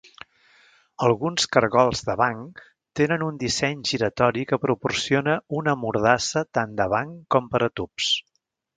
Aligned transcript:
Alguns 1.07 1.45
cargols 1.55 2.01
de 2.07 2.15
banc 2.21 2.63
tenen 3.01 3.27
un 3.27 3.37
disseny 3.45 3.85
giratori 3.91 4.49
que 4.53 4.61
proporciona 4.67 5.39
una 5.61 5.79
mordassa 5.85 6.47
tant 6.61 6.79
de 6.83 6.93
banc 6.99 7.17
com 7.37 7.55
per 7.57 7.67
a 7.69 7.73
tubs. 7.83 8.15